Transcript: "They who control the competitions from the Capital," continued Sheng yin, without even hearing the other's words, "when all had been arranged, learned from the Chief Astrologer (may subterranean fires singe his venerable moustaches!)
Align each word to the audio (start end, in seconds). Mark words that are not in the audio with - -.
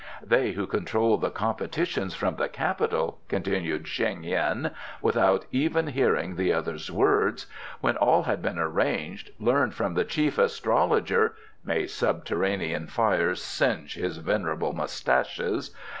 "They 0.25 0.53
who 0.53 0.65
control 0.65 1.19
the 1.19 1.29
competitions 1.29 2.15
from 2.15 2.37
the 2.37 2.49
Capital," 2.49 3.19
continued 3.27 3.87
Sheng 3.87 4.23
yin, 4.23 4.71
without 4.99 5.45
even 5.51 5.89
hearing 5.89 6.37
the 6.37 6.51
other's 6.53 6.89
words, 6.91 7.45
"when 7.81 7.97
all 7.97 8.23
had 8.23 8.41
been 8.41 8.57
arranged, 8.57 9.29
learned 9.39 9.75
from 9.75 9.93
the 9.93 10.03
Chief 10.03 10.39
Astrologer 10.39 11.35
(may 11.63 11.85
subterranean 11.85 12.87
fires 12.87 13.43
singe 13.43 13.93
his 13.93 14.17
venerable 14.17 14.73
moustaches!) 14.73 15.69